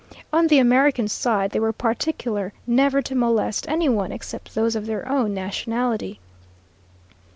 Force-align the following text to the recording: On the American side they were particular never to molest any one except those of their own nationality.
On 0.33 0.47
the 0.47 0.57
American 0.57 1.07
side 1.07 1.51
they 1.51 1.59
were 1.59 1.71
particular 1.71 2.53
never 2.65 3.03
to 3.03 3.13
molest 3.13 3.67
any 3.69 3.87
one 3.87 4.11
except 4.11 4.55
those 4.55 4.75
of 4.75 4.87
their 4.87 5.07
own 5.07 5.31
nationality. 5.35 6.19